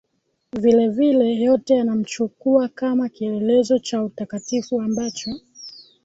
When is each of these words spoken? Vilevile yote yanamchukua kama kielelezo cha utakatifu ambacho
Vilevile 0.53 1.33
yote 1.35 1.73
yanamchukua 1.73 2.67
kama 2.67 3.09
kielelezo 3.09 3.79
cha 3.79 4.03
utakatifu 4.03 4.81
ambacho 4.81 5.31